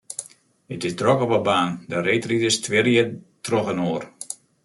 It 0.75 0.83
is 0.87 0.95
drok 1.01 1.19
op 1.25 1.31
'e 1.35 1.41
baan, 1.49 1.71
de 1.89 1.97
reedriders 2.07 2.57
twirje 2.65 3.03
trochinoar. 3.45 4.03